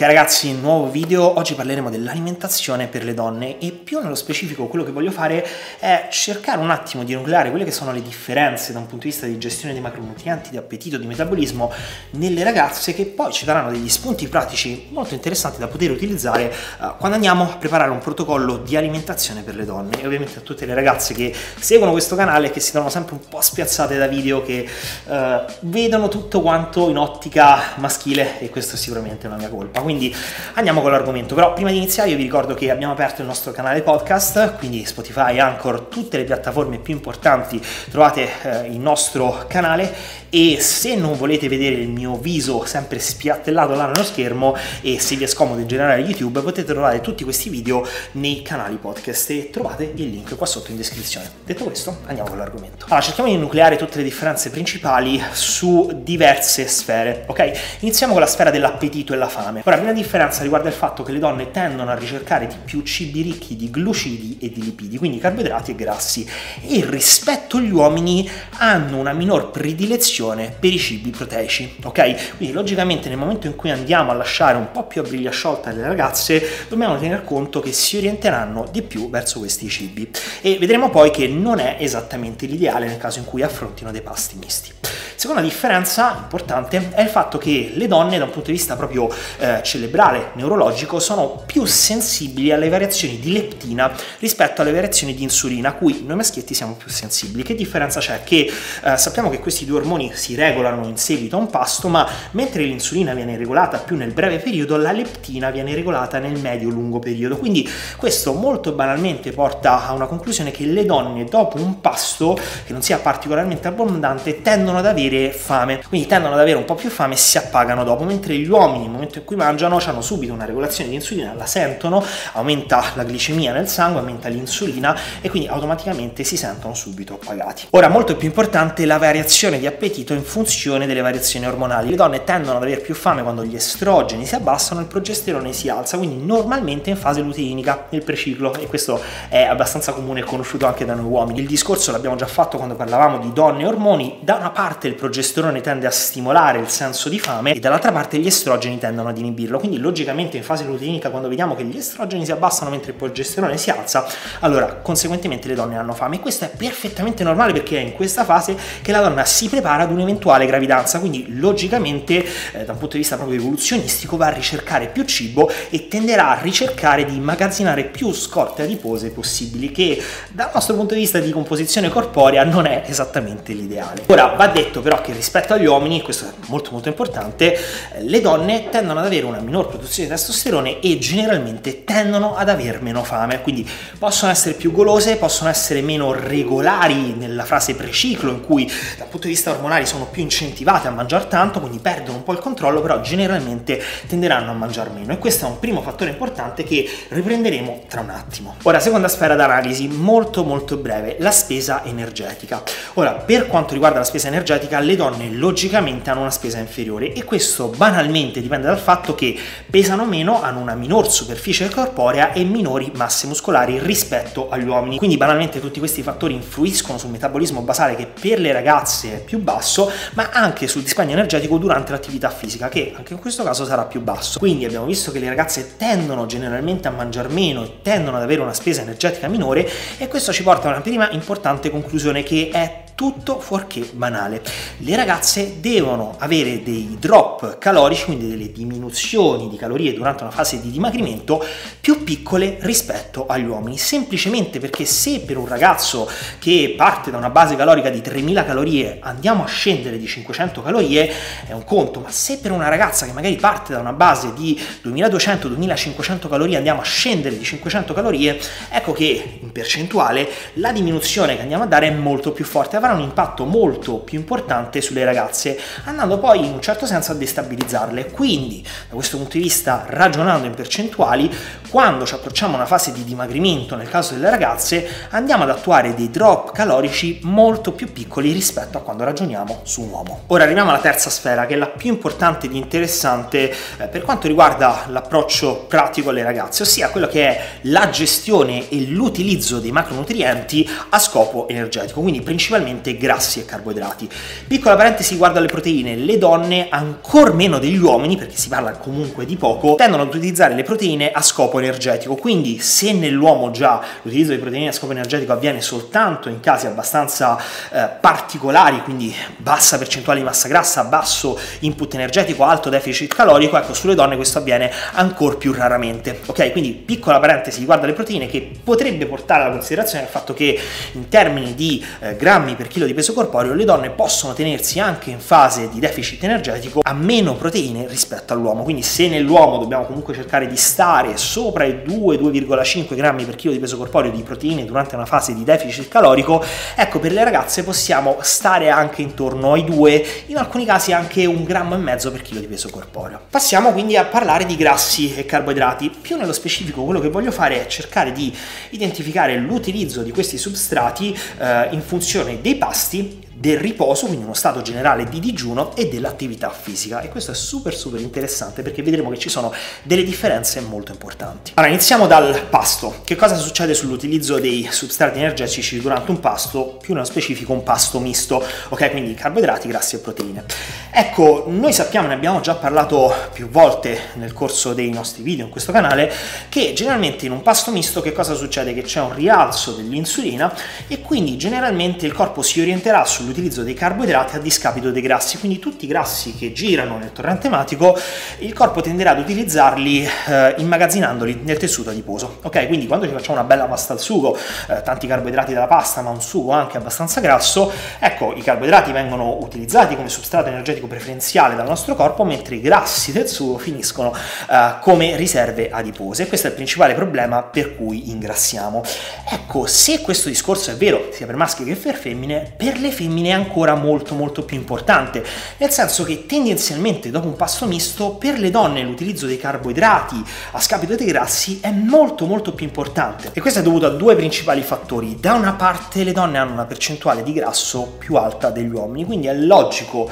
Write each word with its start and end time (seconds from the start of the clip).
Ok 0.00 0.06
ragazzi, 0.06 0.54
nuovo 0.54 0.90
video, 0.90 1.36
oggi 1.36 1.52
parleremo 1.52 1.90
dell'alimentazione 1.90 2.86
per 2.86 3.04
le 3.04 3.12
donne 3.12 3.58
e 3.58 3.70
più 3.70 4.00
nello 4.00 4.14
specifico 4.14 4.66
quello 4.66 4.82
che 4.82 4.92
voglio 4.92 5.10
fare 5.10 5.46
è 5.78 6.08
cercare 6.10 6.58
un 6.58 6.70
attimo 6.70 7.04
di 7.04 7.12
enucleare 7.12 7.50
quelle 7.50 7.66
che 7.66 7.70
sono 7.70 7.92
le 7.92 8.00
differenze 8.00 8.72
da 8.72 8.78
un 8.78 8.86
punto 8.86 9.04
di 9.04 9.10
vista 9.10 9.26
di 9.26 9.36
gestione 9.36 9.74
dei 9.74 9.82
macronutrienti, 9.82 10.48
di 10.48 10.56
appetito, 10.56 10.96
di 10.96 11.06
metabolismo 11.06 11.70
nelle 12.12 12.42
ragazze 12.42 12.94
che 12.94 13.04
poi 13.04 13.30
ci 13.30 13.44
daranno 13.44 13.70
degli 13.70 13.90
spunti 13.90 14.26
pratici 14.26 14.86
molto 14.88 15.12
interessanti 15.12 15.58
da 15.58 15.66
poter 15.68 15.90
utilizzare 15.90 16.50
uh, 16.78 16.96
quando 16.96 17.16
andiamo 17.16 17.42
a 17.42 17.56
preparare 17.58 17.90
un 17.90 17.98
protocollo 17.98 18.56
di 18.56 18.76
alimentazione 18.76 19.42
per 19.42 19.54
le 19.54 19.66
donne. 19.66 20.00
E 20.00 20.06
ovviamente 20.06 20.38
a 20.38 20.40
tutte 20.40 20.64
le 20.64 20.72
ragazze 20.72 21.12
che 21.12 21.30
seguono 21.58 21.92
questo 21.92 22.16
canale 22.16 22.46
e 22.46 22.50
che 22.50 22.60
si 22.60 22.70
trovano 22.70 22.90
sempre 22.90 23.16
un 23.16 23.28
po' 23.28 23.42
spiazzate 23.42 23.98
da 23.98 24.06
video 24.06 24.42
che 24.42 24.66
uh, 25.04 25.12
vedono 25.60 26.08
tutto 26.08 26.40
quanto 26.40 26.88
in 26.88 26.96
ottica 26.96 27.74
maschile 27.76 28.40
e 28.40 28.48
questo 28.48 28.78
sicuramente 28.78 29.24
è 29.24 29.26
una 29.26 29.36
mia 29.36 29.50
colpa 29.50 29.88
quindi 29.90 30.14
andiamo 30.54 30.82
con 30.82 30.92
l'argomento. 30.92 31.34
Però 31.34 31.52
prima 31.52 31.70
di 31.70 31.76
iniziare 31.76 32.10
io 32.10 32.16
vi 32.16 32.22
ricordo 32.22 32.54
che 32.54 32.70
abbiamo 32.70 32.92
aperto 32.92 33.22
il 33.22 33.26
nostro 33.26 33.50
canale 33.50 33.82
podcast, 33.82 34.56
quindi 34.58 34.84
Spotify, 34.84 35.38
Anchor, 35.40 35.80
tutte 35.82 36.16
le 36.16 36.24
piattaforme 36.24 36.78
più 36.78 36.94
importanti 36.94 37.60
trovate 37.90 38.28
eh, 38.42 38.66
il 38.68 38.78
nostro 38.78 39.44
canale 39.48 39.92
e 40.30 40.58
se 40.60 40.94
non 40.94 41.16
volete 41.16 41.48
vedere 41.48 41.74
il 41.74 41.88
mio 41.88 42.16
viso 42.16 42.64
sempre 42.64 43.00
spiattellato 43.00 43.74
là 43.74 43.86
nello 43.86 44.04
schermo 44.04 44.56
e 44.80 45.00
se 45.00 45.16
vi 45.16 45.24
è 45.24 45.26
scomodo 45.26 45.60
in 45.60 45.66
generale 45.66 46.02
YouTube 46.02 46.40
potete 46.40 46.72
trovare 46.72 47.00
tutti 47.00 47.24
questi 47.24 47.50
video 47.50 47.86
nei 48.12 48.42
canali 48.42 48.76
podcast 48.76 49.30
e 49.30 49.50
trovate 49.50 49.92
il 49.96 50.08
link 50.08 50.36
qua 50.36 50.46
sotto 50.46 50.70
in 50.70 50.76
descrizione. 50.76 51.28
Detto 51.44 51.64
questo 51.64 51.98
andiamo 52.06 52.28
con 52.28 52.38
l'argomento. 52.38 52.84
Allora 52.86 53.00
cerchiamo 53.00 53.28
di 53.28 53.36
nucleare 53.36 53.76
tutte 53.76 53.98
le 53.98 54.04
differenze 54.04 54.50
principali 54.50 55.20
su 55.32 55.90
diverse 56.02 56.66
sfere, 56.68 57.24
ok? 57.26 57.78
Iniziamo 57.80 58.12
con 58.12 58.22
la 58.22 58.28
sfera 58.28 58.50
dell'appetito 58.50 59.12
e 59.12 59.16
la 59.16 59.28
fame. 59.28 59.62
Ora, 59.64 59.76
la 59.76 59.82
prima 59.82 59.92
differenza 59.92 60.42
riguarda 60.42 60.68
il 60.68 60.74
fatto 60.74 61.02
che 61.02 61.10
le 61.10 61.18
donne 61.18 61.50
tendono 61.50 61.90
a 61.90 61.94
ricercare 61.94 62.46
di 62.46 62.56
più 62.64 62.82
cibi 62.82 63.22
ricchi 63.22 63.56
di 63.56 63.68
glucidi 63.68 64.38
e 64.40 64.50
di 64.52 64.62
lipidi, 64.62 64.96
quindi 64.96 65.18
carboidrati 65.18 65.72
e 65.72 65.74
grassi, 65.74 66.28
e 66.62 66.86
rispetto 66.88 67.56
agli 67.56 67.72
uomini 67.72 68.28
hanno 68.58 68.98
una 68.98 69.12
minor 69.12 69.50
predilezione 69.50 70.18
per 70.28 70.72
i 70.72 70.78
cibi 70.78 71.10
proteici, 71.10 71.76
ok? 71.82 72.36
Quindi 72.36 72.54
logicamente 72.54 73.08
nel 73.08 73.18
momento 73.18 73.46
in 73.46 73.56
cui 73.56 73.70
andiamo 73.70 74.10
a 74.10 74.14
lasciare 74.14 74.56
un 74.56 74.70
po' 74.70 74.84
più 74.84 75.00
a 75.00 75.04
briglia 75.04 75.30
sciolta 75.30 75.70
le 75.70 75.82
ragazze, 75.82 76.66
dobbiamo 76.68 76.98
tener 76.98 77.24
conto 77.24 77.60
che 77.60 77.72
si 77.72 77.96
orienteranno 77.96 78.68
di 78.70 78.82
più 78.82 79.08
verso 79.08 79.38
questi 79.38 79.68
cibi. 79.68 80.10
E 80.40 80.58
vedremo 80.58 80.90
poi 80.90 81.10
che 81.10 81.26
non 81.26 81.58
è 81.58 81.76
esattamente 81.78 82.46
l'ideale 82.46 82.86
nel 82.86 82.98
caso 82.98 83.18
in 83.18 83.24
cui 83.24 83.42
affrontino 83.42 83.90
dei 83.90 84.02
pasti 84.02 84.36
misti. 84.36 84.72
Seconda 85.20 85.42
differenza 85.42 86.16
importante 86.18 86.92
è 86.94 87.02
il 87.02 87.10
fatto 87.10 87.36
che 87.36 87.72
le 87.74 87.86
donne 87.86 88.16
da 88.16 88.24
un 88.24 88.30
punto 88.30 88.46
di 88.50 88.56
vista 88.56 88.74
proprio 88.74 89.06
eh, 89.36 89.60
cerebrale, 89.62 90.30
neurologico, 90.32 90.98
sono 90.98 91.42
più 91.44 91.66
sensibili 91.66 92.52
alle 92.52 92.70
variazioni 92.70 93.18
di 93.18 93.30
leptina 93.30 93.92
rispetto 94.18 94.62
alle 94.62 94.72
variazioni 94.72 95.12
di 95.12 95.22
insulina, 95.22 95.68
a 95.68 95.72
cui 95.74 96.04
noi 96.06 96.16
maschietti 96.16 96.54
siamo 96.54 96.72
più 96.72 96.88
sensibili. 96.88 97.42
Che 97.42 97.54
differenza 97.54 98.00
c'è? 98.00 98.22
Che 98.24 98.50
eh, 98.82 98.96
sappiamo 98.96 99.28
che 99.28 99.40
questi 99.40 99.66
due 99.66 99.80
ormoni 99.80 100.10
si 100.14 100.34
regolano 100.34 100.86
in 100.86 100.96
seguito 100.96 101.36
a 101.36 101.40
un 101.40 101.50
pasto, 101.50 101.88
ma 101.88 102.08
mentre 102.30 102.62
l'insulina 102.62 103.12
viene 103.12 103.36
regolata 103.36 103.76
più 103.76 103.96
nel 103.96 104.14
breve 104.14 104.38
periodo, 104.38 104.78
la 104.78 104.92
leptina 104.92 105.50
viene 105.50 105.74
regolata 105.74 106.18
nel 106.18 106.40
medio-lungo 106.40 106.98
periodo. 106.98 107.36
Quindi 107.36 107.68
questo 107.98 108.32
molto 108.32 108.72
banalmente 108.72 109.32
porta 109.32 109.86
a 109.86 109.92
una 109.92 110.06
conclusione 110.06 110.50
che 110.50 110.64
le 110.64 110.86
donne 110.86 111.24
dopo 111.24 111.58
un 111.58 111.82
pasto 111.82 112.38
che 112.64 112.72
non 112.72 112.80
sia 112.80 112.96
particolarmente 112.96 113.68
abbondante 113.68 114.40
tendono 114.40 114.78
ad 114.78 114.86
avere 114.86 115.08
avere 115.10 115.32
fame, 115.32 115.82
quindi 115.88 116.06
tendono 116.06 116.34
ad 116.34 116.40
avere 116.40 116.56
un 116.56 116.64
po' 116.64 116.74
più 116.74 116.88
fame 116.88 117.14
e 117.14 117.16
si 117.16 117.36
appagano 117.36 117.84
dopo, 117.84 118.04
mentre 118.04 118.34
gli 118.36 118.48
uomini 118.48 118.82
nel 118.82 118.90
momento 118.90 119.18
in 119.18 119.24
cui 119.24 119.36
mangiano 119.36 119.78
hanno 119.84 120.00
subito 120.00 120.32
una 120.32 120.44
regolazione 120.44 120.90
di 120.90 120.96
insulina, 120.96 121.34
la 121.34 121.46
sentono, 121.46 122.04
aumenta 122.32 122.92
la 122.94 123.02
glicemia 123.02 123.52
nel 123.52 123.68
sangue, 123.68 124.00
aumenta 124.00 124.28
l'insulina 124.28 124.96
e 125.20 125.28
quindi 125.28 125.48
automaticamente 125.48 126.22
si 126.24 126.36
sentono 126.36 126.74
subito 126.74 127.14
appagati. 127.14 127.66
Ora, 127.70 127.88
molto 127.88 128.16
più 128.16 128.28
importante 128.28 128.84
la 128.84 128.98
variazione 128.98 129.58
di 129.58 129.66
appetito 129.66 130.12
in 130.12 130.22
funzione 130.22 130.86
delle 130.86 131.00
variazioni 131.00 131.46
ormonali. 131.46 131.90
Le 131.90 131.96
donne 131.96 132.24
tendono 132.24 132.56
ad 132.56 132.62
avere 132.62 132.80
più 132.80 132.94
fame 132.94 133.22
quando 133.22 133.44
gli 133.44 133.54
estrogeni 133.54 134.24
si 134.26 134.34
abbassano 134.34 134.80
e 134.80 134.82
il 134.84 134.88
progesterone 134.88 135.52
si 135.52 135.68
alza, 135.68 135.96
quindi 135.96 136.24
normalmente 136.24 136.90
in 136.90 136.96
fase 136.96 137.20
luteinica 137.20 137.86
nel 137.90 138.04
preciclo 138.04 138.54
e 138.54 138.66
questo 138.66 139.00
è 139.28 139.42
abbastanza 139.42 139.92
comune 139.92 140.20
e 140.20 140.24
conosciuto 140.24 140.66
anche 140.66 140.84
da 140.84 140.94
noi 140.94 141.06
uomini. 141.06 141.40
Il 141.40 141.46
discorso 141.46 141.90
l'abbiamo 141.90 142.16
già 142.16 142.26
fatto 142.26 142.56
quando 142.56 142.74
parlavamo 142.74 143.18
di 143.18 143.32
donne 143.32 143.62
e 143.62 143.66
ormoni, 143.66 144.18
da 144.20 144.36
una 144.36 144.50
parte 144.50 144.86
il 144.86 144.94
progesterone 145.00 145.60
tende 145.62 145.86
a 145.86 145.90
stimolare 145.90 146.58
il 146.58 146.68
senso 146.68 147.08
di 147.08 147.18
fame 147.18 147.54
e 147.54 147.58
dall'altra 147.58 147.90
parte 147.90 148.18
gli 148.18 148.26
estrogeni 148.26 148.78
tendono 148.78 149.08
ad 149.08 149.18
inibirlo. 149.18 149.58
Quindi 149.58 149.78
logicamente 149.78 150.36
in 150.36 150.42
fase 150.44 150.64
luteinica 150.64 151.10
quando 151.10 151.28
vediamo 151.28 151.56
che 151.56 151.64
gli 151.64 151.76
estrogeni 151.76 152.24
si 152.24 152.30
abbassano 152.30 152.70
mentre 152.70 152.92
il 152.92 152.96
progesterone 152.96 153.56
si 153.56 153.70
alza, 153.70 154.06
allora 154.40 154.66
conseguentemente 154.76 155.48
le 155.48 155.54
donne 155.54 155.78
hanno 155.78 155.94
fame 155.94 156.16
e 156.16 156.20
questo 156.20 156.44
è 156.44 156.50
perfettamente 156.50 157.24
normale 157.24 157.52
perché 157.52 157.78
è 157.78 157.80
in 157.80 157.94
questa 157.94 158.24
fase 158.24 158.56
che 158.82 158.92
la 158.92 159.00
donna 159.00 159.24
si 159.24 159.48
prepara 159.48 159.84
ad 159.84 159.90
un'eventuale 159.90 160.44
gravidanza, 160.46 161.00
quindi 161.00 161.38
logicamente 161.38 162.24
eh, 162.52 162.64
da 162.64 162.72
un 162.72 162.78
punto 162.78 162.92
di 162.94 162.98
vista 162.98 163.16
proprio 163.16 163.38
evoluzionistico 163.38 164.16
va 164.18 164.26
a 164.26 164.30
ricercare 164.30 164.88
più 164.88 165.04
cibo 165.04 165.50
e 165.70 165.88
tenderà 165.88 166.38
a 166.38 166.40
ricercare 166.40 167.06
di 167.06 167.16
immagazzinare 167.16 167.84
più 167.84 168.12
scorte 168.12 168.62
adipose 168.62 169.10
possibili 169.10 169.72
che 169.72 170.02
dal 170.30 170.50
nostro 170.52 170.74
punto 170.74 170.94
di 170.94 171.00
vista 171.00 171.18
di 171.18 171.30
composizione 171.30 171.88
corporea 171.88 172.44
non 172.44 172.66
è 172.66 172.84
esattamente 172.86 173.52
l'ideale. 173.54 174.02
Ora 174.06 174.26
va 174.36 174.46
detto 174.48 174.80
però 174.80 174.89
però 174.90 175.02
che 175.02 175.12
rispetto 175.12 175.54
agli 175.54 175.66
uomini, 175.66 176.02
questo 176.02 176.24
è 176.24 176.30
molto 176.48 176.72
molto 176.72 176.88
importante, 176.88 177.56
le 178.00 178.20
donne 178.20 178.70
tendono 178.70 178.98
ad 178.98 179.06
avere 179.06 179.24
una 179.24 179.38
minor 179.38 179.68
produzione 179.68 180.08
di 180.08 180.14
testosterone 180.16 180.80
e 180.80 180.98
generalmente 180.98 181.84
tendono 181.84 182.34
ad 182.34 182.48
aver 182.48 182.82
meno 182.82 183.04
fame, 183.04 183.40
quindi 183.40 183.64
possono 184.00 184.32
essere 184.32 184.54
più 184.54 184.72
golose, 184.72 185.14
possono 185.14 185.48
essere 185.48 185.80
meno 185.80 186.12
regolari 186.12 187.14
nella 187.16 187.44
fase 187.44 187.76
preciclo 187.76 188.32
in 188.32 188.40
cui 188.44 188.66
dal 188.98 189.06
punto 189.06 189.28
di 189.28 189.34
vista 189.34 189.52
ormonale 189.52 189.86
sono 189.86 190.06
più 190.06 190.22
incentivate 190.22 190.88
a 190.88 190.90
mangiare 190.90 191.28
tanto, 191.28 191.60
quindi 191.60 191.78
perdono 191.78 192.16
un 192.16 192.24
po' 192.24 192.32
il 192.32 192.40
controllo, 192.40 192.80
però 192.80 193.00
generalmente 193.00 193.80
tenderanno 194.08 194.50
a 194.50 194.54
mangiare 194.54 194.90
meno 194.90 195.12
e 195.12 195.18
questo 195.18 195.46
è 195.46 195.48
un 195.48 195.60
primo 195.60 195.82
fattore 195.82 196.10
importante 196.10 196.64
che 196.64 196.90
riprenderemo 197.10 197.84
tra 197.86 198.00
un 198.00 198.10
attimo. 198.10 198.56
Ora, 198.64 198.80
seconda 198.80 199.06
sfera 199.06 199.36
d'analisi, 199.36 199.86
molto 199.86 200.42
molto 200.42 200.76
breve, 200.78 201.14
la 201.20 201.30
spesa 201.30 201.84
energetica. 201.84 202.60
Ora, 202.94 203.12
per 203.12 203.46
quanto 203.46 203.74
riguarda 203.74 203.98
la 204.00 204.04
spesa 204.04 204.26
energetica, 204.26 204.69
le 204.78 204.94
donne 204.94 205.30
logicamente 205.30 206.10
hanno 206.10 206.20
una 206.20 206.30
spesa 206.30 206.58
inferiore 206.58 207.12
e 207.12 207.24
questo 207.24 207.68
banalmente 207.68 208.40
dipende 208.40 208.66
dal 208.66 208.78
fatto 208.78 209.14
che 209.14 209.36
pesano 209.68 210.04
meno, 210.04 210.42
hanno 210.42 210.60
una 210.60 210.74
minor 210.74 211.10
superficie 211.10 211.68
corporea 211.68 212.32
e 212.32 212.44
minori 212.44 212.92
masse 212.94 213.26
muscolari 213.26 213.78
rispetto 213.80 214.48
agli 214.50 214.68
uomini. 214.68 214.98
Quindi 214.98 215.16
banalmente 215.16 215.60
tutti 215.60 215.78
questi 215.78 216.02
fattori 216.02 216.34
influiscono 216.34 216.98
sul 216.98 217.10
metabolismo 217.10 217.62
basale 217.62 217.96
che 217.96 218.06
per 218.06 218.38
le 218.38 218.52
ragazze 218.52 219.14
è 219.14 219.24
più 219.24 219.40
basso, 219.40 219.90
ma 220.12 220.30
anche 220.32 220.68
sul 220.68 220.82
dispendio 220.82 221.14
energetico 221.14 221.58
durante 221.58 221.92
l'attività 221.92 222.30
fisica 222.30 222.68
che 222.68 222.92
anche 222.96 223.14
in 223.14 223.18
questo 223.18 223.42
caso 223.42 223.64
sarà 223.64 223.84
più 223.84 224.00
basso. 224.00 224.38
Quindi 224.38 224.64
abbiamo 224.64 224.86
visto 224.86 225.10
che 225.10 225.18
le 225.18 225.28
ragazze 225.28 225.76
tendono 225.76 226.26
generalmente 226.26 226.88
a 226.88 226.90
mangiare 226.90 227.28
meno 227.28 227.64
e 227.64 227.78
tendono 227.82 228.18
ad 228.18 228.22
avere 228.22 228.40
una 228.40 228.54
spesa 228.54 228.82
energetica 228.82 229.28
minore 229.28 229.68
e 229.98 230.08
questo 230.08 230.32
ci 230.32 230.42
porta 230.42 230.68
a 230.68 230.72
una 230.72 230.80
prima 230.80 231.10
importante 231.10 231.70
conclusione 231.70 232.22
che 232.22 232.50
è 232.52 232.88
tutto 233.00 233.40
fuorché 233.40 233.88
banale. 233.92 234.42
Le 234.76 234.94
ragazze 234.94 235.54
devono 235.58 236.16
avere 236.18 236.62
dei 236.62 236.98
drop 237.00 237.56
calorici, 237.56 238.04
quindi 238.04 238.28
delle 238.28 238.52
diminuzioni 238.52 239.48
di 239.48 239.56
calorie 239.56 239.94
durante 239.94 240.22
una 240.22 240.30
fase 240.30 240.60
di 240.60 240.70
dimagrimento 240.70 241.42
più 241.80 242.04
piccole 242.04 242.58
rispetto 242.60 243.24
agli 243.26 243.46
uomini, 243.46 243.78
semplicemente 243.78 244.60
perché 244.60 244.84
se 244.84 245.20
per 245.20 245.38
un 245.38 245.48
ragazzo 245.48 246.10
che 246.38 246.74
parte 246.76 247.10
da 247.10 247.16
una 247.16 247.30
base 247.30 247.56
calorica 247.56 247.88
di 247.88 248.02
3000 248.02 248.44
calorie 248.44 248.98
andiamo 249.00 249.44
a 249.44 249.46
scendere 249.46 249.96
di 249.96 250.06
500 250.06 250.60
calorie 250.60 251.10
è 251.46 251.52
un 251.54 251.64
conto, 251.64 252.00
ma 252.00 252.10
se 252.10 252.36
per 252.36 252.50
una 252.50 252.68
ragazza 252.68 253.06
che 253.06 253.12
magari 253.12 253.36
parte 253.36 253.72
da 253.72 253.78
una 253.78 253.94
base 253.94 254.34
di 254.34 254.60
2200-2500 254.84 256.28
calorie 256.28 256.58
andiamo 256.58 256.82
a 256.82 256.84
scendere 256.84 257.38
di 257.38 257.44
500 257.44 257.94
calorie, 257.94 258.38
ecco 258.68 258.92
che 258.92 259.38
in 259.40 259.52
percentuale 259.52 260.28
la 260.54 260.70
diminuzione 260.70 261.34
che 261.34 261.40
andiamo 261.40 261.62
a 261.62 261.66
dare 261.66 261.86
è 261.86 261.92
molto 261.92 262.32
più 262.32 262.44
forte, 262.44 262.76
avrà 262.76 262.88
un 262.92 263.00
impatto 263.00 263.44
molto 263.44 263.96
più 263.96 264.18
importante 264.18 264.80
sulle 264.80 265.04
ragazze, 265.04 265.58
andando 265.84 266.18
poi 266.18 266.44
in 266.44 266.52
un 266.52 266.60
certo 266.60 266.86
senso 266.86 267.12
a 267.12 267.14
destabilizzarle. 267.14 268.10
Quindi, 268.10 268.62
da 268.88 268.94
questo 268.94 269.16
punto 269.16 269.36
di 269.36 269.42
vista, 269.42 269.84
ragionando 269.86 270.46
in 270.46 270.54
percentuali, 270.54 271.30
quando 271.70 272.06
ci 272.06 272.14
approcciamo 272.14 272.54
a 272.54 272.56
una 272.56 272.66
fase 272.66 272.92
di 272.92 273.04
dimagrimento, 273.04 273.76
nel 273.76 273.88
caso 273.88 274.14
delle 274.14 274.30
ragazze, 274.30 274.88
andiamo 275.10 275.44
ad 275.44 275.50
attuare 275.50 275.94
dei 275.94 276.10
drop 276.10 276.52
calorici 276.52 277.20
molto 277.22 277.72
più 277.72 277.92
piccoli 277.92 278.32
rispetto 278.32 278.78
a 278.78 278.80
quando 278.80 279.04
ragioniamo 279.04 279.60
su 279.64 279.82
un 279.82 279.90
uomo. 279.90 280.22
Ora 280.28 280.44
arriviamo 280.44 280.70
alla 280.70 280.80
terza 280.80 281.10
sfera, 281.10 281.46
che 281.46 281.54
è 281.54 281.56
la 281.56 281.66
più 281.66 281.90
importante 281.90 282.46
ed 282.46 282.54
interessante 282.54 283.50
eh, 283.50 283.86
per 283.88 284.02
quanto 284.02 284.26
riguarda 284.26 284.86
l'approccio 284.88 285.66
pratico 285.68 286.10
alle 286.10 286.22
ragazze, 286.22 286.62
ossia 286.62 286.90
quello 286.90 287.06
che 287.06 287.28
è 287.28 287.44
la 287.62 287.90
gestione 287.90 288.68
e 288.68 288.86
l'utilizzo 288.86 289.58
dei 289.58 289.72
macronutrienti 289.72 290.68
a 290.90 290.98
scopo 290.98 291.48
energetico, 291.48 292.00
quindi 292.00 292.20
principalmente 292.20 292.69
grassi 292.96 293.40
e 293.40 293.44
carboidrati. 293.44 294.08
Piccola 294.46 294.76
parentesi 294.76 295.12
riguardo 295.12 295.38
alle 295.38 295.48
proteine, 295.48 295.96
le 295.96 296.18
donne 296.18 296.68
ancor 296.68 297.34
meno 297.34 297.58
degli 297.58 297.78
uomini, 297.78 298.16
perché 298.16 298.36
si 298.36 298.48
parla 298.48 298.72
comunque 298.72 299.24
di 299.24 299.36
poco, 299.36 299.74
tendono 299.74 300.02
ad 300.02 300.08
utilizzare 300.08 300.54
le 300.54 300.62
proteine 300.62 301.10
a 301.10 301.22
scopo 301.22 301.58
energetico. 301.58 302.14
Quindi 302.14 302.58
se 302.58 302.92
nell'uomo 302.92 303.50
già 303.50 303.80
l'utilizzo 304.02 304.32
di 304.32 304.38
proteine 304.38 304.68
a 304.68 304.72
scopo 304.72 304.92
energetico 304.92 305.32
avviene 305.32 305.60
soltanto 305.60 306.28
in 306.28 306.40
casi 306.40 306.66
abbastanza 306.66 307.38
eh, 307.72 307.88
particolari, 308.00 308.80
quindi 308.82 309.14
bassa 309.36 309.78
percentuale 309.78 310.20
di 310.20 310.24
massa 310.24 310.48
grassa, 310.48 310.84
basso 310.84 311.38
input 311.60 311.94
energetico, 311.94 312.44
alto 312.44 312.68
deficit 312.68 313.14
calorico, 313.14 313.56
ecco 313.56 313.74
sulle 313.74 313.94
donne 313.94 314.16
questo 314.16 314.38
avviene 314.38 314.70
ancora 314.92 315.36
più 315.36 315.52
raramente. 315.52 316.20
Ok, 316.26 316.52
quindi 316.52 316.72
piccola 316.72 317.18
parentesi 317.18 317.60
riguardo 317.60 317.84
alle 317.84 317.94
proteine 317.94 318.26
che 318.26 318.50
potrebbe 318.62 319.06
portare 319.06 319.42
alla 319.44 319.52
considerazione 319.52 320.04
il 320.04 320.10
fatto 320.10 320.34
che 320.34 320.58
in 320.92 321.08
termini 321.08 321.54
di 321.54 321.84
eh, 322.00 322.16
grammi 322.16 322.54
per 322.60 322.68
chilo 322.68 322.84
di 322.84 322.92
peso 322.92 323.14
corporeo 323.14 323.54
le 323.54 323.64
donne 323.64 323.88
possono 323.88 324.34
tenersi 324.34 324.80
anche 324.80 325.08
in 325.08 325.18
fase 325.18 325.70
di 325.70 325.80
deficit 325.80 326.22
energetico 326.24 326.80
a 326.82 326.92
meno 326.92 327.34
proteine 327.34 327.86
rispetto 327.88 328.34
all'uomo. 328.34 328.64
Quindi 328.64 328.82
se 328.82 329.08
nell'uomo 329.08 329.56
dobbiamo 329.56 329.86
comunque 329.86 330.12
cercare 330.12 330.46
di 330.46 330.56
stare 330.56 331.16
sopra 331.16 331.64
i 331.64 331.80
2-2,5 331.86 332.94
grammi 332.94 333.24
per 333.24 333.36
chilo 333.36 333.54
di 333.54 333.58
peso 333.58 333.78
corporeo 333.78 334.10
di 334.10 334.20
proteine 334.22 334.66
durante 334.66 334.94
una 334.94 335.06
fase 335.06 335.32
di 335.32 335.42
deficit 335.42 335.88
calorico, 335.88 336.44
ecco 336.76 336.98
per 336.98 337.12
le 337.12 337.24
ragazze 337.24 337.64
possiamo 337.64 338.18
stare 338.20 338.68
anche 338.68 339.00
intorno 339.00 339.54
ai 339.54 339.64
2, 339.64 340.06
in 340.26 340.36
alcuni 340.36 340.66
casi 340.66 340.92
anche 340.92 341.24
un 341.24 341.44
grammo 341.44 341.76
e 341.76 341.78
mezzo 341.78 342.12
per 342.12 342.20
chilo 342.20 342.40
di 342.40 342.46
peso 342.46 342.68
corporeo. 342.68 343.20
Passiamo 343.30 343.72
quindi 343.72 343.96
a 343.96 344.04
parlare 344.04 344.44
di 344.44 344.56
grassi 344.56 345.14
e 345.14 345.24
carboidrati. 345.24 345.88
Più 345.98 346.18
nello 346.18 346.34
specifico 346.34 346.84
quello 346.84 347.00
che 347.00 347.08
voglio 347.08 347.32
fare 347.32 347.64
è 347.64 347.66
cercare 347.68 348.12
di 348.12 348.30
identificare 348.68 349.34
l'utilizzo 349.36 350.02
di 350.02 350.10
questi 350.10 350.36
substrati 350.36 351.18
eh, 351.38 351.68
in 351.70 351.80
funzione 351.80 352.38
dei 352.42 352.48
pasti 352.54 353.28
del 353.40 353.58
riposo, 353.58 354.04
quindi 354.04 354.24
uno 354.24 354.34
stato 354.34 354.60
generale 354.60 355.04
di 355.04 355.18
digiuno 355.18 355.74
e 355.74 355.88
dell'attività 355.88 356.50
fisica 356.50 357.00
e 357.00 357.08
questo 357.08 357.30
è 357.30 357.34
super 357.34 357.74
super 357.74 357.98
interessante 357.98 358.60
perché 358.60 358.82
vedremo 358.82 359.08
che 359.08 359.18
ci 359.18 359.30
sono 359.30 359.50
delle 359.82 360.04
differenze 360.04 360.60
molto 360.60 360.92
importanti. 360.92 361.52
Allora 361.54 361.72
iniziamo 361.72 362.06
dal 362.06 362.48
pasto. 362.50 363.00
Che 363.02 363.16
cosa 363.16 363.36
succede 363.36 363.72
sull'utilizzo 363.72 364.38
dei 364.38 364.68
substrati 364.70 365.20
energetici 365.20 365.80
durante 365.80 366.10
un 366.10 366.20
pasto, 366.20 366.76
più 366.82 366.92
nello 366.92 367.06
specifico 367.06 367.54
un 367.54 367.62
pasto 367.62 367.98
misto, 367.98 368.44
ok? 368.68 368.90
Quindi 368.90 369.14
carboidrati, 369.14 369.68
grassi 369.68 369.96
e 369.96 370.00
proteine. 370.00 370.44
Ecco, 370.90 371.44
noi 371.48 371.72
sappiamo, 371.72 372.08
ne 372.08 372.14
abbiamo 372.14 372.40
già 372.40 372.56
parlato 372.56 373.14
più 373.32 373.48
volte 373.48 374.10
nel 374.16 374.34
corso 374.34 374.74
dei 374.74 374.90
nostri 374.90 375.22
video 375.22 375.46
in 375.46 375.50
questo 375.50 375.72
canale, 375.72 376.12
che 376.50 376.74
generalmente 376.74 377.24
in 377.24 377.32
un 377.32 377.40
pasto 377.40 377.70
misto 377.70 378.02
che 378.02 378.12
cosa 378.12 378.34
succede? 378.34 378.74
Che 378.74 378.82
c'è 378.82 379.00
un 379.00 379.14
rialzo 379.14 379.72
dell'insulina 379.72 380.54
e 380.88 381.00
quindi 381.00 381.38
generalmente 381.38 382.04
il 382.04 382.12
corpo 382.12 382.42
si 382.42 382.60
orienterà 382.60 383.06
sul 383.06 383.28
l'utilizzo 383.30 383.62
dei 383.62 383.74
carboidrati 383.74 384.36
a 384.36 384.38
discapito 384.40 384.90
dei 384.90 385.02
grassi, 385.02 385.38
quindi 385.38 385.58
tutti 385.58 385.84
i 385.84 385.88
grassi 385.88 386.34
che 386.34 386.52
girano 386.52 386.98
nel 386.98 387.12
torrente 387.12 387.46
ematico 387.46 387.96
il 388.38 388.52
corpo 388.52 388.80
tenderà 388.80 389.12
ad 389.12 389.20
utilizzarli 389.20 390.08
eh, 390.28 390.54
immagazzinandoli 390.58 391.40
nel 391.44 391.56
tessuto 391.56 391.90
adiposo. 391.90 392.38
Ok, 392.42 392.66
quindi 392.66 392.86
quando 392.86 393.06
ci 393.06 393.12
facciamo 393.12 393.38
una 393.38 393.46
bella 393.46 393.66
pasta 393.66 393.92
al 393.92 394.00
sugo, 394.00 394.36
eh, 394.36 394.82
tanti 394.82 395.06
carboidrati 395.06 395.52
della 395.52 395.66
pasta, 395.66 396.02
ma 396.02 396.10
un 396.10 396.20
sugo 396.20 396.52
anche 396.52 396.76
abbastanza 396.76 397.20
grasso, 397.20 397.72
ecco, 397.98 398.34
i 398.34 398.42
carboidrati 398.42 398.90
vengono 398.90 399.38
utilizzati 399.40 399.94
come 399.94 400.08
substrato 400.08 400.48
energetico 400.48 400.88
preferenziale 400.88 401.54
dal 401.54 401.66
nostro 401.66 401.94
corpo, 401.94 402.24
mentre 402.24 402.56
i 402.56 402.60
grassi 402.60 403.12
del 403.12 403.28
sugo 403.28 403.58
finiscono 403.58 404.12
eh, 404.12 404.74
come 404.80 405.16
riserve 405.16 405.70
adipose. 405.70 406.26
Questo 406.26 406.48
è 406.48 406.50
il 406.50 406.56
principale 406.56 406.94
problema 406.94 407.42
per 407.42 407.76
cui 407.76 408.10
ingrassiamo. 408.10 408.82
Ecco, 409.30 409.66
se 409.66 410.00
questo 410.00 410.28
discorso 410.28 410.72
è 410.72 410.74
vero 410.74 411.08
sia 411.12 411.26
per 411.26 411.36
maschi 411.36 411.62
che 411.64 411.76
per 411.76 411.94
femmine, 411.94 412.52
per 412.56 412.78
le 412.78 412.90
femmine 412.90 413.19
femmine 413.20 413.28
è 413.28 413.32
ancora 413.32 413.74
molto 413.74 414.14
molto 414.14 414.42
più 414.42 414.56
importante, 414.56 415.24
nel 415.58 415.70
senso 415.70 416.04
che 416.04 416.26
tendenzialmente 416.26 417.10
dopo 417.10 417.26
un 417.26 417.36
pasto 417.36 417.66
misto 417.66 418.10
per 418.12 418.38
le 418.38 418.50
donne 418.50 418.82
l'utilizzo 418.82 419.26
dei 419.26 419.36
carboidrati 419.36 420.22
a 420.52 420.60
scapito 420.60 420.96
dei 420.96 421.06
grassi 421.06 421.60
è 421.60 421.70
molto 421.70 422.26
molto 422.26 422.52
più 422.52 422.64
importante 422.66 423.30
e 423.32 423.40
questo 423.40 423.60
è 423.60 423.62
dovuto 423.62 423.86
a 423.86 423.90
due 423.90 424.16
principali 424.16 424.62
fattori. 424.62 425.18
Da 425.20 425.34
una 425.34 425.52
parte 425.52 426.02
le 426.02 426.12
donne 426.12 426.38
hanno 426.38 426.52
una 426.52 426.64
percentuale 426.64 427.22
di 427.22 427.32
grasso 427.32 427.94
più 427.98 428.16
alta 428.16 428.50
degli 428.50 428.72
uomini, 428.72 429.04
quindi 429.04 429.26
è 429.26 429.34
logico 429.34 430.08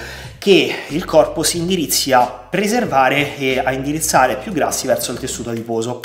che 0.49 0.75
il 0.89 1.05
corpo 1.05 1.43
si 1.43 1.59
indirizzi 1.59 2.11
a 2.12 2.47
preservare 2.49 3.37
e 3.37 3.59
a 3.59 3.71
indirizzare 3.73 4.37
più 4.37 4.50
grassi 4.50 4.87
verso 4.87 5.12
il 5.12 5.19
tessuto 5.19 5.50
adiposo. 5.50 6.00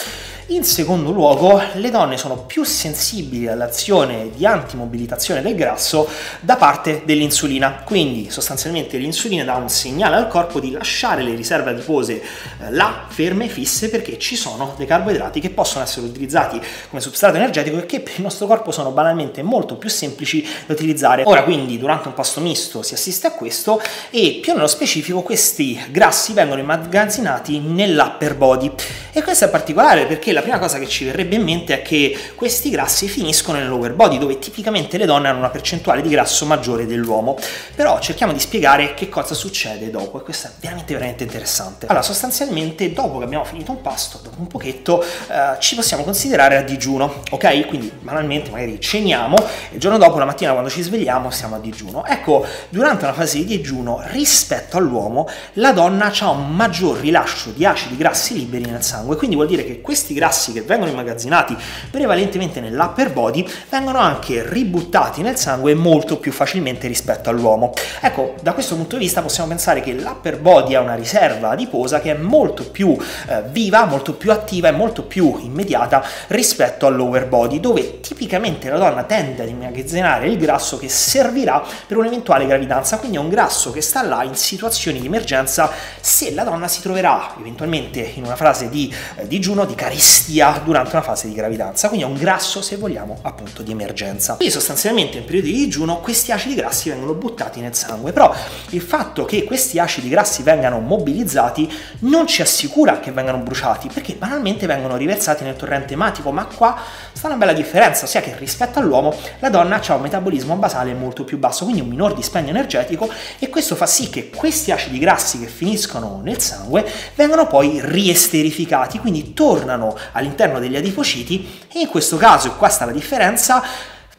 In 0.47 0.65
secondo 0.65 1.11
luogo, 1.11 1.61
le 1.75 1.89
donne 1.89 2.17
sono 2.17 2.39
più 2.39 2.65
sensibili 2.65 3.47
all'azione 3.47 4.29
di 4.35 4.45
antimobilitazione 4.45 5.41
del 5.41 5.55
grasso 5.55 6.09
da 6.41 6.57
parte 6.57 7.03
dell'insulina, 7.05 7.83
quindi 7.85 8.29
sostanzialmente 8.29 8.97
l'insulina 8.97 9.45
dà 9.45 9.55
un 9.55 9.69
segnale 9.69 10.17
al 10.17 10.27
corpo 10.27 10.59
di 10.59 10.71
lasciare 10.71 11.23
le 11.23 11.33
riserve 11.33 11.69
adipose 11.69 12.21
eh, 12.21 12.71
là 12.71 13.05
ferme, 13.07 13.47
fisse, 13.47 13.89
perché 13.89 14.19
ci 14.19 14.35
sono 14.35 14.73
dei 14.75 14.85
carboidrati 14.85 15.39
che 15.39 15.49
possono 15.49 15.85
essere 15.85 16.07
utilizzati 16.07 16.61
come 16.89 17.01
substrato 17.01 17.37
energetico 17.37 17.77
e 17.77 17.85
che 17.85 18.01
per 18.01 18.13
il 18.17 18.21
nostro 18.21 18.45
corpo 18.45 18.71
sono 18.71 18.91
banalmente 18.91 19.41
molto 19.43 19.77
più 19.77 19.89
semplici 19.89 20.45
da 20.65 20.73
utilizzare. 20.73 21.23
Ora 21.25 21.43
quindi 21.43 21.79
durante 21.79 22.09
un 22.09 22.13
pasto 22.13 22.41
misto 22.41 22.81
si 22.81 22.93
assiste 22.93 23.27
a 23.27 23.31
questo 23.31 23.81
e 24.09 24.32
più 24.41 24.53
nello 24.53 24.67
specifico 24.67 25.21
questi 25.21 25.81
grassi 25.89 26.33
vengono 26.33 26.59
immagazzinati 26.59 27.59
nell'upper 27.59 28.35
body 28.35 28.71
e 29.11 29.21
questo 29.21 29.45
è 29.45 29.49
particolare 29.49 30.05
perché 30.05 30.31
la 30.31 30.41
prima 30.41 30.57
cosa 30.57 30.79
che 30.79 30.87
ci 30.87 31.05
verrebbe 31.05 31.35
in 31.35 31.43
mente 31.43 31.73
è 31.75 31.81
che 31.81 32.17
questi 32.35 32.69
grassi 32.69 33.07
finiscono 33.07 33.59
nel 33.59 33.67
lower 33.67 33.93
body, 33.93 34.17
dove 34.17 34.39
tipicamente 34.39 34.97
le 34.97 35.05
donne 35.05 35.27
hanno 35.27 35.37
una 35.37 35.49
percentuale 35.49 36.01
di 36.01 36.09
grasso 36.09 36.45
maggiore 36.45 36.85
dell'uomo. 36.87 37.37
Però 37.75 37.99
cerchiamo 37.99 38.33
di 38.33 38.39
spiegare 38.39 38.93
che 38.95 39.09
cosa 39.09 39.35
succede 39.35 39.91
dopo, 39.91 40.19
e 40.19 40.23
questo 40.23 40.47
è 40.47 40.51
veramente, 40.59 40.93
veramente 40.93 41.23
interessante. 41.23 41.85
Allora, 41.85 42.03
sostanzialmente, 42.03 42.91
dopo 42.91 43.19
che 43.19 43.25
abbiamo 43.25 43.43
finito 43.43 43.71
un 43.71 43.81
pasto, 43.81 44.19
dopo 44.23 44.37
un 44.39 44.47
pochetto, 44.47 45.03
eh, 45.03 45.59
ci 45.59 45.75
possiamo 45.75 46.03
considerare 46.03 46.57
a 46.57 46.61
digiuno, 46.61 47.21
ok? 47.29 47.67
Quindi, 47.67 47.91
banalmente, 47.99 48.49
magari 48.49 48.79
ceniamo, 48.79 49.37
e 49.37 49.73
il 49.75 49.79
giorno 49.79 49.97
dopo, 49.97 50.17
la 50.17 50.25
mattina, 50.25 50.51
quando 50.51 50.69
ci 50.69 50.81
svegliamo, 50.81 51.29
siamo 51.29 51.55
a 51.55 51.59
digiuno. 51.59 52.03
Ecco, 52.05 52.45
durante 52.69 53.03
una 53.03 53.13
fase 53.13 53.37
di 53.37 53.45
digiuno, 53.45 54.01
rispetto 54.13 54.77
all'uomo, 54.77 55.27
la 55.53 55.71
donna 55.71 56.13
ha 56.17 56.29
un 56.29 56.55
maggior 56.55 56.99
rilascio 56.99 57.49
di 57.49 57.65
acidi 57.65 57.97
grassi 57.97 58.35
liberi 58.35 58.69
nel 58.69 58.83
sangue, 58.83 59.15
quindi 59.15 59.35
vuol 59.35 59.47
dire 59.47 59.65
che 59.65 59.81
questi 59.81 60.13
grassi 60.13 60.53
che 60.53 60.61
vengono 60.61 60.91
immagazzinati 60.91 61.57
prevalentemente 61.89 62.61
nell'upper 62.61 63.11
body 63.11 63.45
vengono 63.69 63.97
anche 63.97 64.47
ributtati 64.47 65.21
nel 65.21 65.37
sangue 65.37 65.73
molto 65.73 66.17
più 66.17 66.31
facilmente 66.31 66.87
rispetto 66.87 67.29
all'uomo. 67.29 67.73
Ecco, 67.99 68.35
da 68.41 68.53
questo 68.53 68.75
punto 68.75 68.97
di 68.97 69.05
vista 69.05 69.21
possiamo 69.21 69.49
pensare 69.49 69.81
che 69.81 69.93
l'upper 69.93 70.39
body 70.39 70.73
è 70.73 70.79
una 70.79 70.95
riserva 70.95 71.49
adiposa 71.49 71.99
che 71.99 72.11
è 72.11 72.17
molto 72.17 72.69
più 72.69 72.95
eh, 73.27 73.43
viva, 73.49 73.85
molto 73.85 74.13
più 74.13 74.31
attiva 74.31 74.67
e 74.67 74.71
molto 74.71 75.03
più 75.03 75.39
immediata 75.39 76.03
rispetto 76.27 76.85
al 76.85 76.95
lower 76.95 77.27
body, 77.27 77.59
dove 77.59 77.99
tipicamente 77.99 78.69
la 78.69 78.77
donna 78.77 79.03
tende 79.03 79.41
ad 79.41 79.49
immagazzinare 79.49 80.27
il 80.27 80.37
grasso 80.37 80.77
che 80.77 80.89
servirà 80.89 81.63
per 81.87 81.97
un'eventuale 81.97 82.45
gravidanza, 82.45 82.99
quindi 82.99 83.17
è 83.17 83.19
un 83.19 83.29
grasso 83.29 83.71
che 83.71 83.81
sta 83.81 84.02
là 84.03 84.23
in 84.23 84.35
situazioni 84.35 84.99
di 84.99 85.07
emergenza 85.07 85.71
se 85.99 86.33
la 86.33 86.43
donna 86.43 86.67
si 86.67 86.81
troverà 86.81 87.35
eventualmente 87.39 87.99
in 88.15 88.23
una 88.25 88.35
fase 88.35 88.69
di 88.69 88.93
eh, 89.15 89.27
digiuno, 89.27 89.65
di 89.65 89.75
carestia 89.75 90.23
stia 90.23 90.61
durante 90.63 90.95
una 90.95 91.03
fase 91.03 91.27
di 91.27 91.33
gravidanza, 91.33 91.89
quindi 91.89 92.05
è 92.05 92.09
un 92.09 92.15
grasso 92.15 92.61
se 92.61 92.77
vogliamo 92.77 93.17
appunto 93.23 93.61
di 93.61 93.71
emergenza. 93.71 94.35
Quindi 94.35 94.53
sostanzialmente 94.53 95.17
in 95.17 95.25
periodi 95.25 95.51
di 95.51 95.57
digiuno 95.57 95.99
questi 95.99 96.31
acidi 96.31 96.55
grassi 96.55 96.89
vengono 96.89 97.13
buttati 97.13 97.59
nel 97.59 97.75
sangue, 97.75 98.13
però 98.13 98.33
il 98.69 98.81
fatto 98.81 99.25
che 99.25 99.43
questi 99.43 99.79
acidi 99.79 100.07
grassi 100.09 100.43
vengano 100.43 100.79
mobilizzati 100.79 101.71
non 101.99 102.25
ci 102.25 102.41
assicura 102.41 102.99
che 102.99 103.11
vengano 103.11 103.39
bruciati, 103.39 103.89
perché 103.93 104.13
banalmente 104.13 104.65
vengono 104.65 104.95
riversati 104.95 105.43
nel 105.43 105.55
torrente 105.55 105.93
ematico, 105.93 106.31
ma 106.31 106.45
qua 106.45 106.77
sta 107.11 107.27
una 107.27 107.35
bella 107.35 107.53
differenza, 107.53 108.05
ossia 108.05 108.21
che 108.21 108.35
rispetto 108.37 108.79
all'uomo 108.79 109.13
la 109.39 109.49
donna 109.49 109.81
ha 109.85 109.93
un 109.95 110.01
metabolismo 110.01 110.55
basale 110.55 110.93
molto 110.93 111.23
più 111.23 111.37
basso, 111.37 111.65
quindi 111.65 111.81
un 111.81 111.89
minor 111.89 112.13
dispendio 112.13 112.51
energetico 112.51 113.09
e 113.39 113.49
questo 113.49 113.75
fa 113.75 113.85
sì 113.93 114.09
che 114.09 114.31
questi 114.31 114.71
acidi 114.71 114.97
grassi 114.97 115.39
che 115.39 115.45
finiscono 115.45 116.19
nel 116.23 116.41
sangue 116.41 116.83
vengano 117.13 117.45
poi 117.45 117.79
riesterificati, 117.79 118.97
quindi 118.97 119.33
tornano 119.33 119.95
all'interno 120.13 120.57
degli 120.59 120.75
adipociti 120.75 121.61
e 121.71 121.81
in 121.81 121.87
questo 121.87 122.17
caso, 122.17 122.47
e 122.47 122.55
qua 122.57 122.69
sta 122.69 122.85
la 122.85 122.91
differenza, 122.91 123.63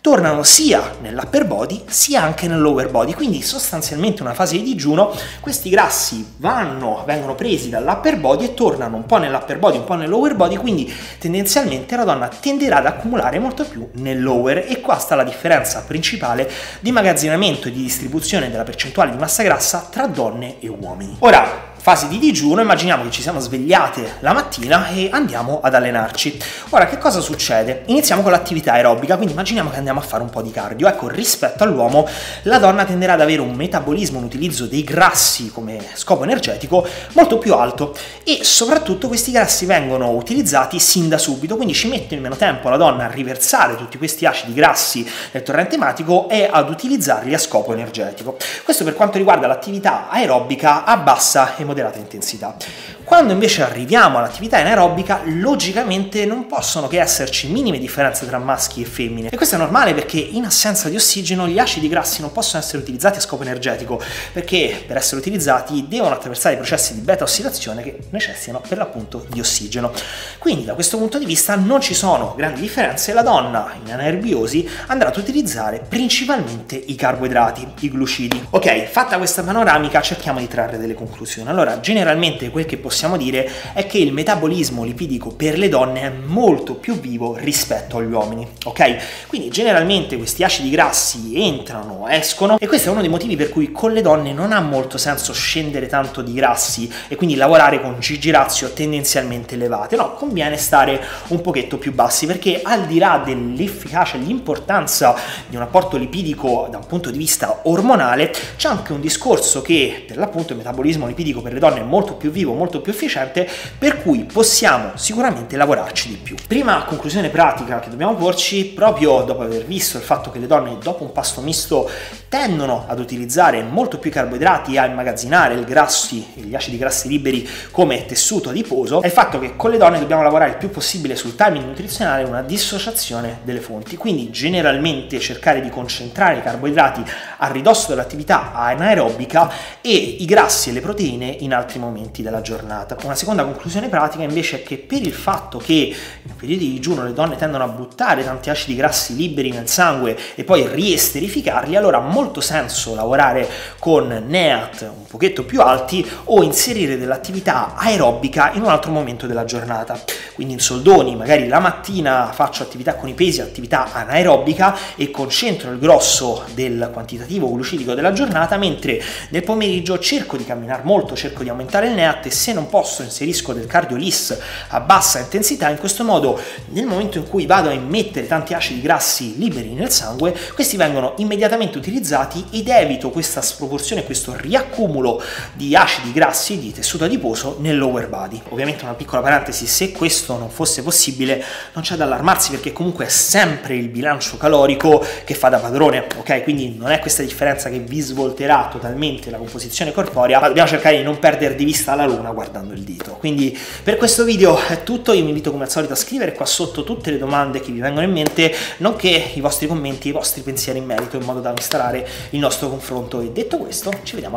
tornano 0.05 0.43
sia 0.43 0.97
nell'upper 1.01 1.47
body 1.47 1.85
sia 1.87 2.21
anche 2.21 2.47
nel 2.47 2.61
lower 2.61 2.91
body, 2.91 3.15
quindi 3.15 3.41
sostanzialmente 3.41 4.21
una 4.21 4.35
fase 4.35 4.59
di 4.59 4.63
digiuno, 4.63 5.11
questi 5.41 5.71
grassi 5.71 6.35
vanno, 6.37 7.05
vengono 7.07 7.35
presi 7.35 7.71
dall'upper 7.71 8.19
body 8.19 8.45
e 8.45 8.53
tornano 8.53 8.97
un 8.97 9.07
po' 9.07 9.17
nell'upper 9.17 9.59
body, 9.59 9.79
un 9.79 9.85
po' 9.85 9.95
nel 9.95 10.11
lower 10.11 10.35
body, 10.35 10.57
quindi 10.57 10.93
tendenzialmente 11.19 11.97
la 11.97 12.05
donna 12.05 12.29
tenderà 12.29 12.81
ad 12.81 12.87
accumulare 12.87 13.39
molto 13.39 13.65
più 13.65 13.89
nel 13.93 14.23
lower 14.23 14.67
e 14.69 14.83
qua 14.83 14.99
sta 14.99 15.15
la 15.15 15.25
differenza 15.25 15.83
principale 15.87 16.51
di 16.81 16.93
magazzinamento 16.93 17.69
e 17.69 17.73
di 17.73 17.81
distribuzione 17.81 18.51
della 18.51 18.63
percentuale 18.63 19.11
di 19.11 19.17
massa 19.17 19.43
grassa 19.43 19.89
tra 19.91 20.07
donne 20.07 20.61
e 20.61 20.69
uomini. 20.69 21.17
Ora, 21.21 21.73
fase 21.85 22.09
di 22.09 22.17
digiuno, 22.17 22.63
immaginiamo 22.63 23.03
che 23.03 23.11
ci 23.11 23.21
siamo 23.21 23.41
svegliate 23.41 24.15
la 24.21 24.33
mattina 24.33 24.89
e 24.89 25.11
andiamo 25.13 25.61
ad 25.63 25.75
allenarci. 25.75 26.39
Ora, 26.71 26.87
che 26.87 26.97
cosa 26.97 27.21
succede? 27.21 27.83
Iniziamo 27.89 28.23
con 28.23 28.31
l'attività 28.31 28.73
aerobica, 28.73 29.17
quindi 29.17 29.35
immaginiamo 29.35 29.69
che 29.69 29.77
andiamo 29.77 30.01
a 30.01 30.03
fare 30.03 30.23
un 30.23 30.31
po' 30.31 30.41
di 30.41 30.51
cardio. 30.51 30.89
Ecco, 30.89 31.09
rispetto 31.09 31.63
all'uomo, 31.63 32.09
la 32.45 32.59
donna 32.59 32.87
tenderà 32.87 33.13
ad 33.13 33.21
avere 33.21 33.43
un 33.43 33.53
metabolismo, 33.53 34.17
un 34.17 34.25
utilizzo 34.25 34.65
dei 34.65 34.83
grassi 34.83 35.51
come 35.53 35.79
scopo 35.93 36.25
energetico 36.25 36.89
molto 37.13 37.37
più 37.37 37.53
alto 37.53 37.95
e 38.25 38.39
soprattutto 38.45 39.07
questi 39.07 39.31
grassi 39.31 39.67
vengono 39.67 40.09
utilizzati 40.13 40.81
sin 40.81 41.11
da 41.11 41.19
subito, 41.19 41.57
quindi 41.57 41.75
ci 41.75 41.89
mette 41.89 42.17
meno 42.17 42.37
tempo 42.37 42.71
la 42.71 42.79
donna 42.79 43.05
a 43.05 43.11
riversare 43.11 43.77
tutti 43.77 43.99
questi 43.99 44.25
acidi 44.25 44.55
grassi 44.55 45.07
nel 45.33 45.43
torrente 45.43 45.75
ematico 45.75 46.31
e 46.31 46.49
ad 46.51 46.71
utilizzarli 46.71 47.35
a 47.35 47.39
scopo 47.39 47.75
energetico. 47.75 48.39
Questo 48.65 48.85
per 48.85 48.95
quanto 48.95 49.19
riguarda 49.19 49.47
l'attività 49.47 50.09
aerobica 50.09 50.85
a 50.85 50.97
bassa 50.97 51.57
e 51.57 51.73
moderata 51.75 51.99
intensità. 51.99 52.57
Quando 53.03 53.33
invece 53.33 53.63
arriviamo 53.63 54.19
all'attività 54.19 54.59
anaerobica, 54.59 55.23
logicamente 55.25 56.25
non 56.25 56.47
possono 56.47 56.87
che 56.87 57.01
esserci 57.01 57.49
minime 57.49 57.79
differenze 57.79 58.27
tra 58.27 58.39
maschi 58.39 58.83
e 58.83 58.85
femmine. 58.85 59.29
E 59.29 59.37
questo 59.37 59.57
è 59.57 59.59
normale 59.59 59.93
perché 59.93 60.19
in 60.19 60.45
assenza 60.45 60.89
di 60.89 60.97
ossigeno 60.97 61.47
gli 61.49 61.59
acidi 61.59 61.89
grassi 61.89 62.21
non 62.21 62.33
possono 62.33 62.63
essere 62.63 62.79
utilizzati 62.79 63.19
a 63.19 63.21
scopo 63.21 63.43
energetico, 63.43 64.01
perché 64.33 64.85
per 64.87 64.97
essere 64.97 65.21
utilizzati 65.21 65.87
devono 65.89 66.15
attraversare 66.15 66.55
i 66.55 66.57
processi 66.57 66.95
di 66.95 67.01
beta 67.01 67.25
ossidazione 67.25 67.83
che 67.83 67.99
necessitano 68.11 68.63
per 68.67 68.79
l'appunto 68.79 69.27
di 69.29 69.41
ossigeno. 69.41 69.93
Quindi 70.39 70.65
da 70.65 70.75
questo 70.75 70.97
punto 70.97 71.19
di 71.19 71.27
vista 71.27 71.57
non 71.57 71.81
ci 71.81 71.95
sono 71.95 72.35
grandi 72.37 72.61
differenze, 72.61 73.13
la 73.13 73.23
donna 73.23 73.73
in 73.85 73.93
anaerbiosi 73.93 74.69
andrà 74.87 75.09
ad 75.09 75.17
utilizzare 75.17 75.85
principalmente 75.87 76.77
i 76.77 76.95
carboidrati, 76.95 77.67
i 77.81 77.91
glucidi. 77.91 78.47
Ok, 78.51 78.85
fatta 78.85 79.19
questa 79.19 79.43
panoramica 79.43 80.01
cerchiamo 80.01 80.39
di 80.39 80.49
trarre 80.49 80.79
delle 80.79 80.95
conclusioni. 80.95 81.49
Allora, 81.49 81.64
generalmente 81.81 82.51
quel 82.51 82.67
che 82.67 82.77
possiamo 82.77 83.17
dire 83.17 83.51
è 83.73 83.87
che 83.87 83.99
il 83.99 84.13
metabolismo 84.13 84.85
lipidico 84.85 85.31
per 85.31 85.59
le 85.59 85.69
donne 85.69 86.03
è 86.03 86.11
molto 86.11 86.75
più 86.75 86.99
vivo 86.99 87.37
rispetto 87.37 87.99
agli 87.99 88.13
uomini, 88.13 88.47
ok? 88.65 89.27
Quindi 89.27 89.49
generalmente 89.49 90.17
questi 90.17 90.45
acidi 90.45 90.71
grassi 90.71 91.33
entrano, 91.47 92.07
escono 92.09 92.59
e 92.59 92.67
questo 92.67 92.89
è 92.89 92.93
uno 92.93 93.01
dei 93.01 93.11
motivi 93.11 93.37
per 93.37 93.49
cui 93.49 93.73
con 93.73 93.93
le 93.93 94.03
donne 94.03 94.33
non 94.33 94.53
ha 94.53 94.61
molto 94.61 94.99
senso 94.99 95.33
scendere 95.33 95.87
tanto 95.87 96.23
di 96.23 96.33
grassi 96.33 96.91
e 97.09 97.17
quindi 97.17 97.35
lavorare 97.37 97.81
con 97.81 97.97
GG 97.99 98.31
razio 98.31 98.73
tendenzialmente 98.73 99.55
elevate, 99.55 99.97
no, 99.97 100.15
conviene 100.15 100.57
stare 100.57 101.01
un 101.29 101.41
pochetto 101.41 101.79
più 101.79 101.93
bassi 101.93 102.27
perché 102.27 102.61
al 102.63 102.87
di 102.87 102.99
là 102.99 103.23
dell'efficacia 103.25 104.17
e 104.17 104.21
l'importanza 104.21 105.15
di 105.49 105.57
un 105.57 105.63
apporto 105.63 105.97
lipidico 105.97 106.69
da 106.71 106.79
un 106.79 106.87
punto 106.87 107.11
di 107.11 107.19
vista 107.19 107.61
ormonale 107.65 108.33
c'è 108.57 108.69
anche 108.69 108.93
un 108.93 109.01
discorso 109.01 109.63
che 109.63 110.05
per 110.07 110.17
l'appunto 110.17 110.53
il 110.53 110.59
metabolismo 110.59 111.07
lipidico 111.07 111.41
per 111.41 111.54
le 111.55 111.61
donne 111.61 111.81
è 111.81 111.85
molto 111.85 112.15
più 112.15 112.31
vivo, 112.31 112.53
molto 112.53 112.81
più 112.81 112.93
efficiente, 112.93 113.49
per 113.79 114.03
cui 114.03 114.25
possiamo 114.25 114.93
sicuramente 114.95 115.57
lavorarci 115.57 116.09
di 116.09 116.17
più. 116.17 116.37
Prima 116.47 116.85
conclusione 116.85 117.29
pratica 117.31 117.81
che 117.81 117.89
dobbiamo 117.89 118.15
porci, 118.15 118.67
proprio 118.67 119.23
dopo 119.23 119.43
aver 119.43 119.65
visto 119.65 119.97
il 119.97 120.03
fatto 120.03 120.31
che 120.31 120.39
le 120.39 120.47
donne 120.47 120.77
dopo 120.83 121.05
un 121.05 121.13
pasto 121.13 121.41
misto 121.41 121.89
tendono 122.29 122.85
ad 122.89 122.99
utilizzare 122.99 123.63
molto 123.63 123.99
più 123.99 124.11
carboidrati 124.11 124.75
e 124.75 124.79
a 124.79 124.87
immagazzinare 124.87 125.55
il 125.55 125.65
grassi, 125.65 126.27
gli 126.35 126.55
acidi 126.55 126.77
grassi 126.77 127.09
liberi 127.09 127.49
come 127.71 128.07
tessuto 128.07 128.51
adiposo, 128.51 129.01
è 129.03 129.07
il 129.07 129.13
fatto 129.13 129.39
che 129.39 129.57
con 129.57 129.71
le 129.71 129.79
donne 129.79 129.99
dobbiamo 129.99 130.23
lavorare 130.23 130.51
il 130.51 130.57
più 130.57 130.71
possibile 130.71 131.17
sul 131.17 131.37
timing 131.37 131.65
nutrizionale 131.65 132.25
una 132.25 132.43
dissociazione 132.43 133.41
delle 133.45 133.61
fonti, 133.61 133.97
quindi 133.97 134.31
generalmente 134.31 135.21
cercare 135.21 135.61
di 135.61 135.71
concentrare 135.71 136.39
i 136.39 136.43
carboidrati 136.43 137.03
a 137.39 137.47
ridosso 137.51 137.89
dell'attività 137.89 138.53
anaerobica 138.53 139.51
e 139.81 139.93
i 139.93 140.25
grassi 140.25 140.71
e 140.71 140.73
le 140.73 140.81
proteine 140.81 141.37
in 141.45 141.55
altri 141.55 141.79
momenti 141.79 142.23
della 142.23 142.41
giornata. 142.41 142.97
Una 143.05 143.15
seconda 143.15 143.45
conclusione 143.45 143.89
pratica 143.89 144.23
invece 144.23 144.61
è 144.61 144.63
che 144.63 144.79
per 144.79 145.03
il 145.03 145.13
fatto 145.13 145.59
che 145.59 145.73
in 145.75 146.37
periodi 146.37 146.67
di 146.67 146.73
digiuno 146.73 147.05
le 147.05 147.13
donne 147.13 147.37
tendono 147.37 147.65
a 147.65 147.69
buttare 147.69 148.25
tanti 148.25 148.51
acidi 148.51 148.75
grassi 148.75 149.15
liberi 149.15 149.51
nel 149.51 149.69
sangue 149.69 150.17
e 150.35 150.45
poi 150.45 150.67
riesterificarli, 150.67 151.77
allora 151.77 151.99
ha 151.99 152.01
molto 152.01 152.41
senso 152.41 152.95
lavorare 152.95 153.49
con 153.79 154.25
NEAT 154.27 154.91
un 154.95 155.07
pochetto 155.07 155.45
più 155.45 155.61
alti 155.61 156.07
o 156.25 156.43
inserire 156.43 156.99
dell'attività 156.99 157.75
aerobica 157.77 158.53
in 158.53 158.63
un 158.63 158.69
altro 158.69 158.91
momento 158.91 159.27
della 159.27 159.45
giornata. 159.45 159.99
Quindi 160.35 160.55
in 160.55 160.61
soldoni 160.61 161.15
magari 161.17 161.47
la 161.47 161.61
mattina 161.61 162.31
faccio 162.33 162.63
attività 162.63 162.95
con 162.95 163.09
i 163.09 163.15
pesi, 163.15 163.41
attività 163.41 163.93
anaerobica 163.93 164.77
e 164.97 165.11
concentro 165.11 165.71
il 165.71 165.79
grosso 165.79 166.45
del 166.55 166.91
quantitativo 166.93 167.51
glucidico 167.51 167.95
della 167.95 168.13
giornata, 168.13 168.57
mentre 168.57 169.01
nel 169.31 169.43
pomeriggio 169.43 169.99
cerco 169.99 170.37
di 170.37 170.45
camminare 170.45 170.83
molto, 170.85 171.15
cerco 171.15 171.34
di 171.43 171.49
aumentare 171.49 171.89
il 171.89 171.95
NEAT 171.95 172.27
e 172.27 172.31
se 172.31 172.53
non 172.53 172.69
posso 172.69 173.03
inserisco 173.03 173.53
del 173.53 173.67
cardio 173.67 173.97
LIS 173.97 174.39
a 174.69 174.81
bassa 174.81 175.19
intensità, 175.19 175.69
in 175.69 175.79
questo 175.79 176.05
modo 176.05 176.41
nel 176.67 176.87
momento 176.87 177.19
in 177.19 177.29
cui 177.29 177.47
vado 177.47 177.69
a 177.69 177.73
immettere 177.73 178.27
tanti 178.27 178.55
acidi 178.55 178.81
grassi 178.81 179.37
liberi 179.37 179.73
nel 179.75 179.91
sangue, 179.91 180.37
questi 180.55 180.77
vengono 180.77 181.15
immediatamente 181.19 181.79
utilizzati 181.79 182.45
ed 182.51 182.69
evito 182.69 183.11
questa 183.11 183.43
sproporzione, 183.43 184.05
questo 184.05 184.35
riaccumulo 184.37 185.23
di 185.55 185.75
acidi 185.75 186.13
grassi 186.13 186.59
di 186.59 186.73
tessuto 186.73 187.05
adiposo 187.05 187.57
nel 187.61 187.79
lower 187.79 188.09
body. 188.09 188.41
Ovviamente 188.51 188.85
una 188.85 188.95
piccola 188.95 189.23
parentesi, 189.23 189.67
se 189.67 189.93
questo 189.93 190.39
non 190.39 190.51
fosse 190.51 190.83
possibile 190.83 191.43
non 191.73 191.83
c'è 191.83 191.97
da 191.97 192.05
allarmarsi 192.05 192.51
perché 192.51 192.73
comunque 192.73 193.07
è 193.07 193.09
sempre 193.09 193.75
il 193.75 193.89
bilancio 193.89 194.37
calorico 194.37 195.05
che 195.25 195.35
fa 195.35 195.49
da 195.49 195.59
padrone, 195.59 196.07
ok? 196.17 196.43
Quindi 196.43 196.75
non 196.77 196.91
è 196.91 196.99
questa 196.99 197.23
differenza 197.23 197.71
che 197.71 197.79
vi 197.79 198.01
svolterà 198.01 198.69
totalmente 198.71 199.31
la 199.31 199.39
composizione 199.39 199.93
corporea, 199.93 200.41
ma 200.41 200.47
dobbiamo 200.47 200.69
cercare 200.69 200.97
di 200.97 201.03
non 201.03 201.14
perdere 201.19 201.55
di 201.55 201.65
vista 201.65 201.95
la 201.95 202.07
luna 202.07 202.31
guardando 202.33 202.73
il 202.73 202.81
dito. 202.81 203.13
Quindi 203.13 203.57
per 203.83 203.97
questo 203.97 204.25
video 204.25 204.59
è 204.59 204.83
tutto, 204.83 205.13
io 205.13 205.23
vi 205.23 205.29
invito 205.29 205.51
come 205.51 205.65
al 205.65 205.71
solito 205.71 205.93
a 205.93 205.97
scrivere 205.97 206.33
qua 206.33 206.47
sotto 206.47 206.85
tutte 206.85 207.11
le 207.11 207.19
domande 207.19 207.61
che 207.61 207.73
vi 207.73 207.81
vengono 207.81 208.07
in 208.07 208.13
mente, 208.13 208.55
nonché 208.79 209.31
i 209.35 209.41
vostri 209.41 209.67
commenti, 209.67 210.09
i 210.09 210.13
vostri 210.13 210.43
pensieri 210.43 210.79
in 210.79 210.87
merito 210.87 211.17
in 211.17 211.25
modo 211.25 211.41
da 211.41 211.51
instaurare 211.51 212.07
il 212.31 212.39
nostro 212.39 212.69
confronto 212.69 213.21
e 213.21 213.31
detto 213.31 213.59
questo 213.59 213.91
ci 214.03 214.15
vediamo 214.15 214.33